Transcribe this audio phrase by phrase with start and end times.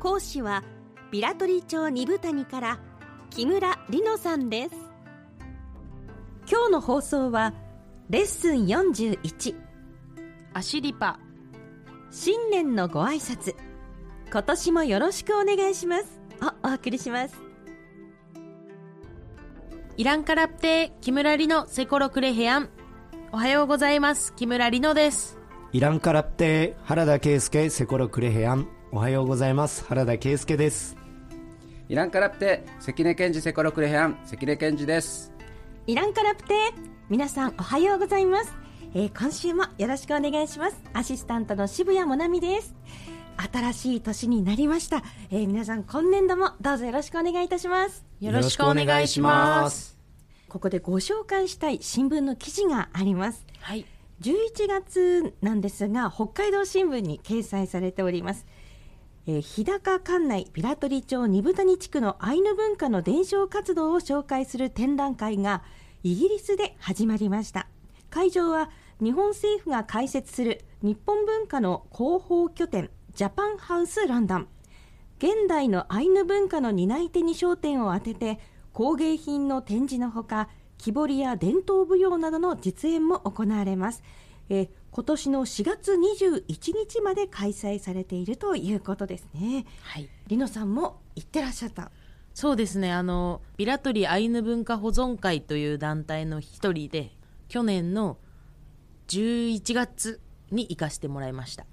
[0.00, 0.64] 講師は
[1.10, 2.78] ビラトリ町二部谷から
[3.28, 4.74] 木村里乃さんです。
[6.50, 7.52] 今日の放送は
[8.08, 9.54] レッスン41
[10.54, 11.20] アシリパ。
[12.10, 13.54] 新年のご挨拶。
[14.32, 16.18] 今年もよろしくお願いします。
[16.40, 17.36] をお送りします。
[19.98, 22.70] イランカラプテ木村里乃セコロクレヘアン。
[23.32, 24.34] おはようございます。
[24.34, 25.36] 木村里乃です。
[25.72, 29.84] イランカラプテ原田圭介セコロクレヘアンおはようございます。
[29.84, 30.96] 原田圭介です。
[31.88, 35.32] イランカラプテ関根健治セコロクレヘアン関根健治です。
[35.86, 36.54] イランカラプテ
[37.08, 38.52] 皆さんおはようございます、
[38.94, 40.82] えー今週もよろしくお願いします。
[40.92, 42.74] アシスタントの渋谷もなみです。
[43.52, 48.04] 新しい年になりました、えー皆さん今年度もどうぞよろしくお願いいたします。
[48.20, 49.96] よろしくお願いします。
[50.48, 53.46] ここでご紹介したい新聞の記事があります。
[53.60, 53.86] はい。
[54.20, 58.44] 11月なんですが北海道新聞に掲載されております、
[59.30, 65.62] えー日高管内ピラトリ町二部谷地区のアイヌ文化の伝承活動を紹介する展覧会が
[66.02, 67.68] イギリスで始まりました。
[68.10, 74.48] 会場は日本政府が開設する日本文化の広報拠点ジャパンハウスランドン
[75.18, 78.40] 現代のアイヌ文化の担い手に焦点を当てて
[78.72, 84.02] 工芸品の展示のほか木彫りや伝統舞踊などの実演も行われます、
[84.48, 89.64] え今年の4月21日まで開催されているということですね。
[89.82, 90.08] はい。
[90.26, 91.90] リノさんも行ってらっしゃった。
[92.34, 92.92] そうですね。
[92.92, 97.12] あのビラトリアイヌ文化保存会という団体の一人で
[97.48, 98.18] 去年の
[99.08, 101.66] 11月に行かせてもらいました。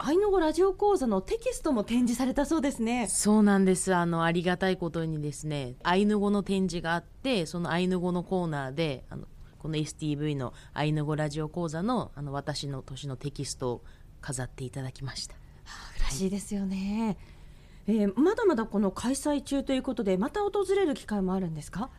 [0.00, 3.08] アイヌ語ラジオ講座のテキストも展示されたそうですね。
[3.08, 3.92] そうなんです。
[3.94, 9.26] あのありがたいことにですねアイヌ語の展示があってそのアイヌ語のコーナーであの
[9.58, 13.84] この STV のアイヌ語ラジオ講座のあの私の年のテキストを
[14.20, 15.36] 飾っていただきました。
[16.00, 17.18] 嬉しいですよね、
[17.86, 21.90] えーまだまだこの開催中ということでまた訪れる機会もあるんですか？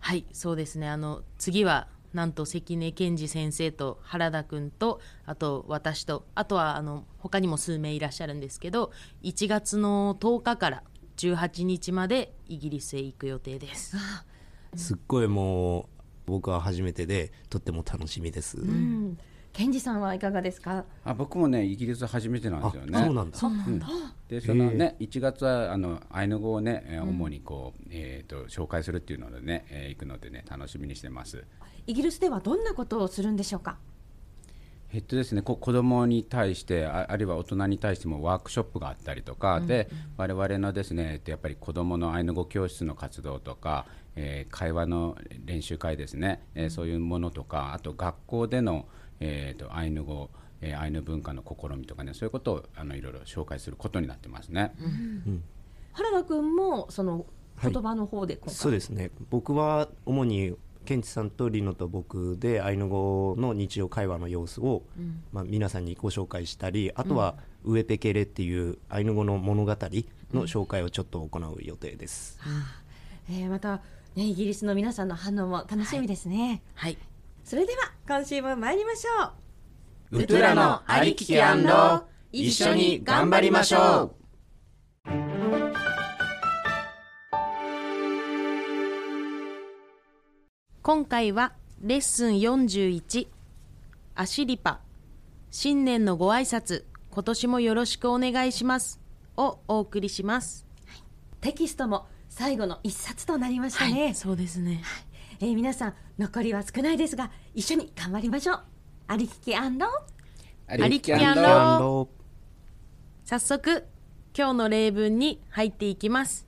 [0.00, 0.88] はいそうですね。
[0.88, 8.92] あの次はなんと関根健二先生と原田君とあと私とあとはあの他にも数名いらっしゃるんですけど
[9.22, 10.82] 1月の10日から
[11.18, 13.96] 18日までイギリスへ行く予定です。
[14.74, 15.86] すっごいもう
[16.28, 19.18] 僕は初めてでとっても楽しみです、うん。
[19.52, 20.84] ケンジさんはいかがですか？
[21.04, 22.98] あ僕もねイギリス初めてなんですよね。
[22.98, 23.38] そうなんだ。
[23.38, 23.86] そうなんだ、
[24.28, 31.42] でそのね1月はあのアイヌ語をね、えー主にこう、えー、と紹介するっていうのでね、えー行くのでね楽しみにしてます。
[31.86, 33.78] イギリスではどんなことをするんでしょうか？
[34.90, 48.88] えっとですね、こ子供に対してああるいは大人に対してもワークショップがあったりとか、で我々のですねえっとやっぱり子供のアイヌ語教室の活動とか、えー会話の練習会ですね、えーそういうものとかあと学校での、
[49.20, 50.30] えー、とアイヌ語、
[50.62, 54.74] えーアイヌ文化の試みとかねそういうことをあのいろいろ紹介することになってますね。
[55.92, 57.26] 原田君もその
[57.56, 57.72] はい。
[57.72, 59.10] 言葉の方で今回、そうですね。
[59.30, 60.54] 僕は主に
[60.88, 64.84] ケンチさんとリノと僕でアイヌ語の日常会話の様子を、
[65.34, 69.76] まあ、皆さんにご紹介したりあとは「ウエペケレ」っていうアイヌ語の物語の
[70.46, 72.38] 紹介をちょっと行う予定です、
[73.28, 73.82] えーまた、
[74.16, 76.96] ね、イギリスの皆さんの反応も楽しみですね、はい。
[77.44, 79.32] それでは今週も参りましょ
[80.12, 80.20] う。
[80.20, 81.34] ウトゥラのありきき
[82.32, 84.17] 一緒に頑張りましょう
[90.88, 93.28] 今回はレッスン41
[94.14, 94.80] アシリパ
[95.50, 98.98] 新年のご挨拶今年もよろしくお願いします
[99.36, 100.66] をお送りします。
[101.42, 104.82] テキストも最後の一冊となりましたね、はいそうですね。
[105.40, 108.60] えー皆さん残りは少ないですが一緒に頑張りましょう。
[109.08, 109.68] ありききあ
[110.88, 111.46] りききアンド。
[111.46, 112.08] アンド。
[113.26, 113.84] 早速
[114.34, 116.46] 今日の例文に入っていきます。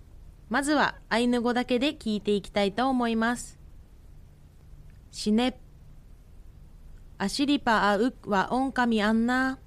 [0.48, 3.59] まずはアイヌ語だけで聞いていきたいと思います
[5.10, 5.58] シネ
[7.18, 9.58] アシリパアウクはオンカミアンナ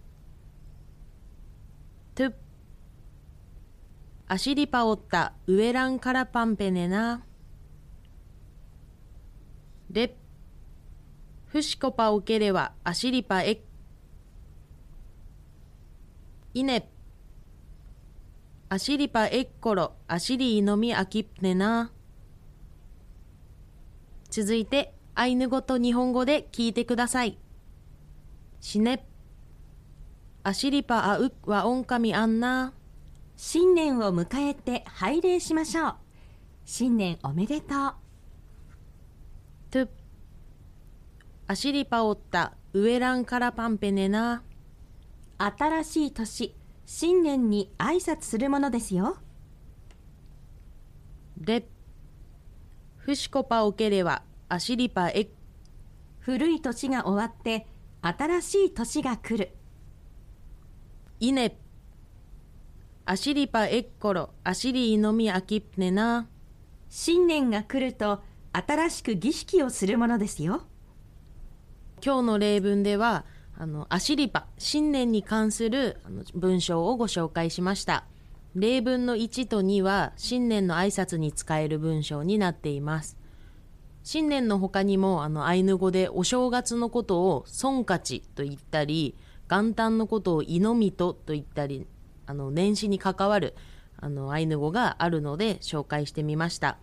[2.16, 2.34] トゥ。
[4.28, 7.24] アシリパオッタウエランカラパンペネナ
[9.92, 10.16] レ
[11.46, 13.62] フシコパオケレはアシリパエ
[16.56, 16.90] イネ。
[18.70, 21.92] アシリパエッコロアシリイノミアキプネナ
[24.32, 27.38] 続いてアイヌ語と日本語で聞いてください。
[28.60, 29.06] シネ
[30.44, 32.74] アシリパアウッワオンカミアンナ
[33.38, 35.96] 新年を迎えて拝礼しましょう。
[36.66, 37.94] 新年おめでとう。
[39.70, 39.88] トゥ。
[41.48, 44.44] アシリパオッタウエランカラパンペネナ
[45.38, 46.56] 新しい年
[46.86, 49.18] 新年に挨拶するものですよ。
[51.40, 51.66] レ
[52.98, 55.30] フシコパオケレワアシリパエ
[56.20, 57.66] 古い年が終わって
[58.04, 59.50] 新しい年が来る。
[61.20, 61.58] イネ
[63.04, 66.28] アシリパエッコロアシリイノミアキプネナ。
[66.88, 68.22] 新年が来ると
[68.52, 70.62] 新しく儀式をするものですよ。
[72.06, 73.26] 今日の例文では
[73.58, 78.06] あのアシリパ新年に関するあの文章をご紹介しました。
[78.54, 83.18] 例文の1と2は新年の挨拶に使える文章になっています
[84.14, 89.16] 新年の他にもあのアイヌ語でお正月のことをソンカチと言ったり
[89.50, 91.88] 元旦のことをイノミトと言ったり
[92.28, 93.56] あの年始に関わる
[93.98, 96.78] あのアイヌ語があるので紹介してみました。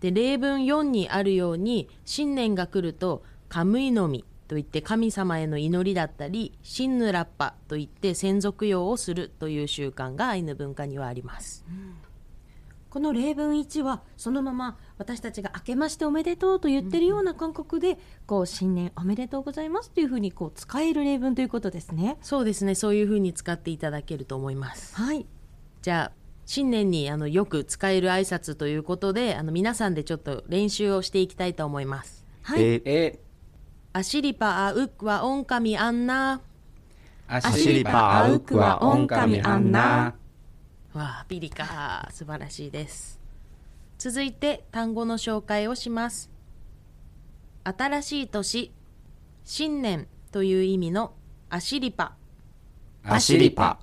[0.00, 11.64] で例文4にあるように新年が来るとカムイノミといって神様への祈りだったりシンヌラッパといって先祖供養をするという習慣がアイヌ文化にはあります、
[12.94, 22.18] この例文1はそのまま私たちが明けましておめでとうと言ってるような感覚で、こう新年おめでとうございますというふうにこう使える例文ということですね。
[22.22, 24.94] そうですねそういうふうに使っていただけると思います。
[24.94, 25.26] はい。
[25.82, 32.24] じゃあ新年にあのよく使える挨拶ということであの皆さんでちょっと練習をしていきたいと思います。
[32.42, 32.82] はい、え。
[32.84, 33.18] え。
[33.92, 36.42] アシリパアウックはオンカミアンナ。
[37.26, 40.14] アシリパアウクワオンカミアンナ
[40.94, 43.18] わあピリカ素晴らしいです。
[43.98, 46.30] 続いて単語の紹介をします。
[47.64, 48.72] 新しい年
[49.42, 51.14] 新年という意味の
[51.50, 52.14] アシリパ。
[53.02, 53.80] アシリパ。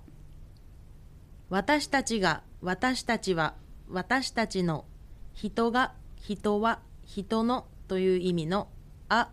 [1.50, 3.56] 私たちが私たちは
[3.90, 4.86] 私たちの
[5.34, 8.70] 人が人は人のという意味の
[9.10, 9.28] あ。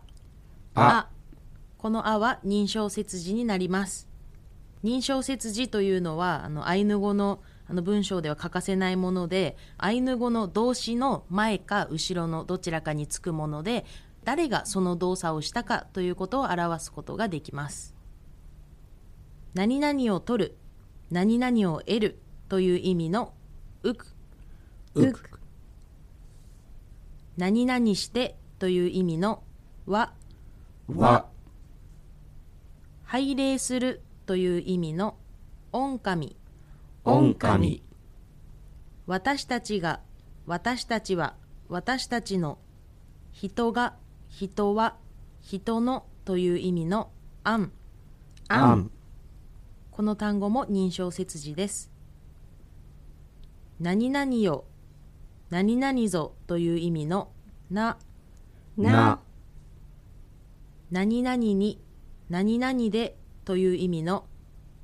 [0.75, 1.07] あ。
[1.77, 4.09] この「あ」は認証切字になります。
[4.83, 13.85] 認証切字というのはあのアイヌ語のあの文章では欠かせないものでアイヌ語の動詞の前か後ろのどちらかにつくもので
[14.23, 17.95] 誰がその動作をしたかということを表すことができます。
[19.53, 20.57] 何々を取る
[21.11, 23.33] 何々を得るという意味の
[23.83, 24.15] うく。
[24.95, 25.39] うく。
[27.37, 29.43] 何々してという意味の
[29.85, 30.13] は
[30.87, 31.27] わ。
[33.03, 35.17] 拝礼するという意味の
[35.71, 35.99] オン
[37.03, 37.83] カミオンカミ
[39.07, 40.01] 私たちが
[40.45, 41.35] 私たちは
[41.67, 42.57] 私たちの
[43.31, 43.95] 人が
[44.27, 44.95] 人は
[45.41, 47.09] 人のという意味の
[47.43, 47.71] アン
[48.47, 48.91] アン
[49.91, 51.91] この単語も認証切字です。
[53.79, 54.65] 何々よ
[55.49, 57.31] 何々ぞという意味の
[57.69, 57.97] な。
[58.77, 59.19] な。
[60.91, 61.81] 何々に
[62.29, 64.25] 何々でという意味の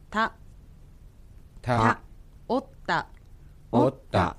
[0.09, 0.33] た
[1.65, 1.99] た。
[2.47, 3.07] おった。
[3.71, 4.37] おった。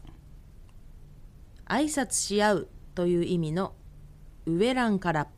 [1.67, 3.75] 挨拶し合うという意味の
[4.47, 5.29] ウエランから。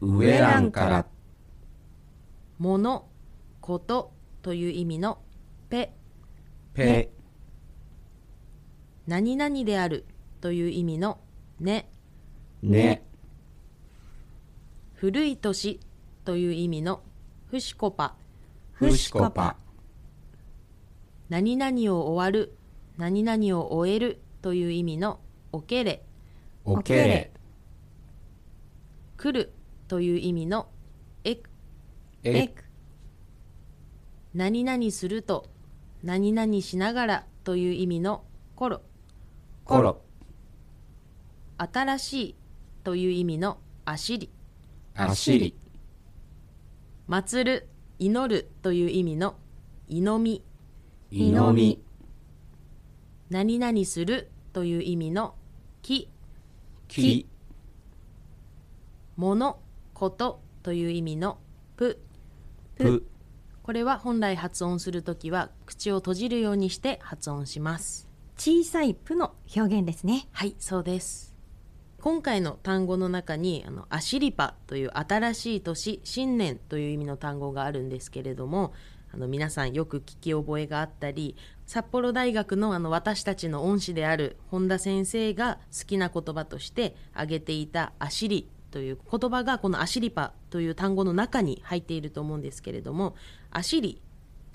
[0.00, 1.06] 上らんから。
[2.58, 3.08] もの
[3.60, 4.12] こと
[4.42, 5.18] という意味の
[5.68, 5.92] ペ
[6.72, 7.10] ペ
[9.08, 10.06] 何々である
[10.40, 11.18] という意味の
[11.58, 11.90] ね。
[12.62, 13.04] ね。
[14.94, 15.80] 古い年
[16.24, 17.02] という意味の
[17.50, 18.14] フシコパ
[18.72, 19.56] ふしこぱ
[21.28, 22.56] 何々を終わる
[22.96, 25.20] 何々を終えるという意味の
[25.52, 26.04] おけれ
[26.64, 27.30] おけれ。
[29.16, 29.52] 来る
[29.88, 30.68] という意味の
[31.24, 31.50] えく
[32.24, 32.52] え
[34.34, 35.48] 何々すると
[36.02, 38.24] 何々しながらという意味の
[38.56, 38.82] コロ
[39.64, 40.02] ころ
[41.56, 42.34] 新しい
[42.82, 44.30] という意味のあしり。
[44.94, 45.56] あしり。
[47.06, 49.36] 祭る祈るという意味の
[49.88, 50.42] 祈み
[51.16, 51.80] いのみ。
[53.30, 55.36] 何々するという意味の
[55.80, 56.10] き
[56.88, 57.28] き
[59.16, 59.60] もの
[59.92, 60.40] こと。
[60.64, 61.38] という意味の
[61.76, 62.00] ぷ。
[62.76, 63.06] ぷ。
[63.62, 68.08] これは本来発音するときは口を閉じるようにして発音します。
[68.36, 70.26] 小さい「プ」の表現ですね。
[70.32, 71.34] はいそうです。
[72.00, 78.74] 今回の単語の中にあのアシリパという新しい年新年という意味の単語があるんですけれども
[79.14, 93.14] あの皆さんよく聞き覚えがあったり札幌大学のあの私たちの恩師である本田先生が好きな言葉として挙げていた「アシリ」という言葉がこの「アシリパ」という単語の中に入っていると思うんですけれども
[93.52, 94.02] 「アシリ」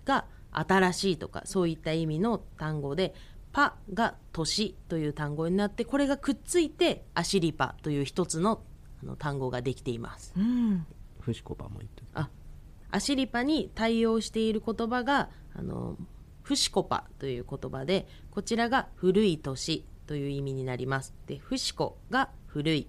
[0.04, 3.16] が新しいとかそういった意味の単語で
[3.54, 8.62] 「パ」が年という単語になってこれがくっついて「アシリパ」という一つの
[9.01, 10.34] あの単語ができています。
[10.36, 10.86] うん
[11.22, 12.30] フシコバも言ってあ
[12.91, 15.98] アシリパに対応している言葉があの
[16.41, 21.13] フシコパという言葉でこちらが古い年という意味になります。
[21.27, 22.88] でフシコが古い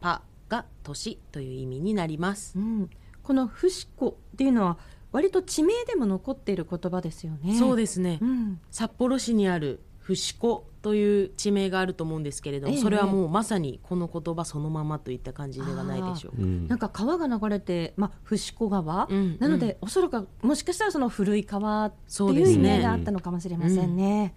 [0.00, 2.58] パが年という意味になります。
[2.58, 2.90] うん、
[3.22, 4.78] このフシコっていうのは
[5.12, 7.58] 割と地名でも残っている言葉ですよね。
[7.58, 12.80] そうですね、うん、札幌市にあるフシコという地名があると思うんですけれども、ええ。
[12.80, 16.36] それはもうまさにこの言葉そのままといった感じではないでしょう。
[16.36, 16.66] かうん。
[16.66, 24.34] なんか川が流れて、まあ、伏子川、うんなので、おそらくもしかしたらその古い川ってそうですねいう意味があったのかもしれませんね。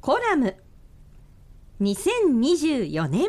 [0.00, 0.56] コラム。
[1.80, 3.28] 2024年。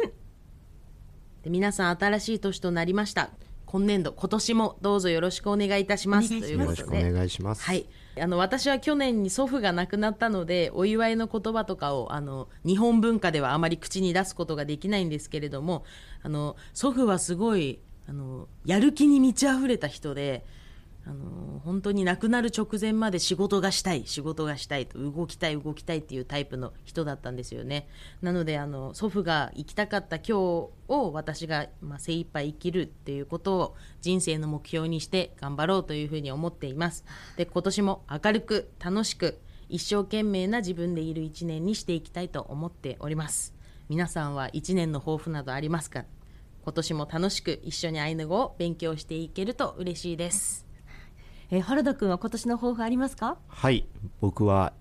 [1.43, 3.29] で皆さん新しい年となりました
[3.75, 6.47] 今年度今年もどうぞよろしくお願いいたしますお願いします。
[6.47, 7.63] というよろしくおことで願いします。
[7.63, 7.85] はい、
[8.17, 15.83] あの私は去年に祖父が亡くなったのでお祝いの言葉とかをあの日本文化ではあまり口に出すことができないんですけれども
[16.23, 20.45] あの祖父はすごいあのやる気に満ち溢れた人で
[21.07, 27.87] あの本当に亡くなる直前まで仕事がしたい仕事がしたいと動きたい動きたいっていうタイプの人だったんですよね。
[28.23, 30.31] なのであの祖父が生きたかった今日
[30.87, 37.05] を私が、まあ、精一杯生きるっていうことを人生の目標にして頑張ろうというふうに思っています。
[37.37, 39.37] で今年も明るく楽しく
[39.69, 43.53] 一生懸命な自分でいる一年にしていきたいと思っております。
[43.89, 46.05] 皆さんは一年の抱負などありますか？
[46.63, 50.64] 今年も楽しく一緒にアイヌ語を勉強していけると嬉しいです。
[51.51, 53.37] えー原田君は今年の抱負ありますか？
[53.47, 53.87] はい。
[54.21, 54.73] 僕は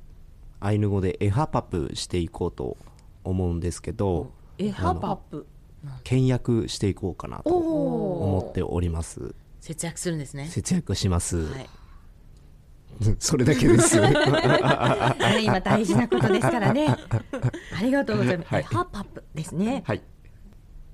[0.60, 2.76] アイヌ語でエハパプしていこうと
[3.22, 5.46] 思うんですけどエハパップ
[6.04, 9.34] 倹約していこうかなとお思っております。
[9.60, 10.46] 節約するんですね。
[10.48, 11.68] 節約します、はい。
[13.18, 13.98] それだけです
[15.42, 16.86] 今大事なことですからね。
[17.76, 18.62] ありがとうございます、はい。
[18.62, 19.82] エハパップですね。
[19.86, 20.02] はい。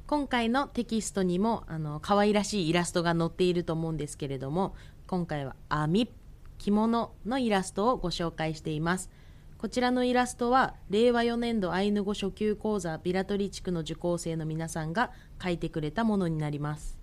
[0.07, 4.75] 今回のテキストにもあの可愛らしいイラストが載っていると思うんですけれども
[5.11, 6.13] 今回は編み
[6.59, 9.11] 着物のイラストをご紹介しています。
[9.59, 16.97] こちらのイラストは令和4年度アイヌ語初級講座ビラトリ地区の受講生の皆さんが描いてくれたものになります。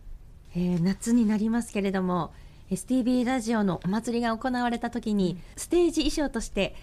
[0.55, 2.31] えー夏になりますけれども
[2.71, 6.75] STB ラジオのお祭りが行われた時に、ステージ衣装として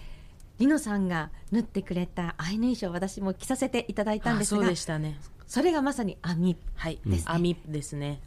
[0.59, 5.19] リノさんが縫ってくれたアイヌ衣装を私も着させていただいたんですがあそうでしたね。
[5.47, 8.21] それがまさに編みはいですね編みですね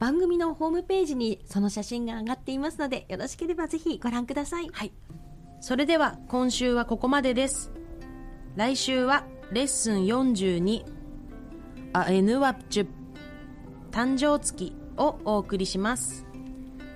[0.00, 4.68] 番組のホームページにその写真が上がっていますのでよろしければぜひご覧ください。
[4.72, 4.92] はい。
[5.60, 7.70] それでは今週はここまでです。
[8.56, 10.84] 来週はレッスン42
[11.92, 12.86] あ N ワプチュ
[13.92, 16.24] 誕生月をお送りします。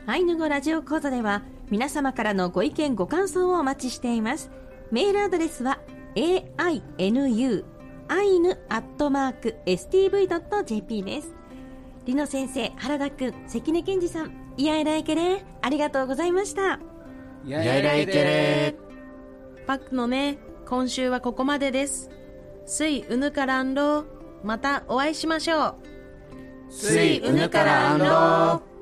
[0.06, 4.50] アイヌ語ラジオ講座では皆様からのご意見ご感想をお待ちしています。
[4.90, 5.78] メールアドレスは
[6.14, 7.64] ainu
[8.08, 11.43] アイヌアットマーク stv.jp です
[12.04, 14.32] リノ先生原田くん関根健二さん。
[14.58, 15.42] いやいらいけれ。
[15.62, 16.78] ありがとうございました。
[17.46, 18.76] ややいらいけれ。
[19.66, 22.11] パックのね今週はここまでです。
[22.66, 24.04] スイウヌからんろ
[24.42, 25.75] またお会いしましょう。
[26.68, 28.74] スイウヌからアンロー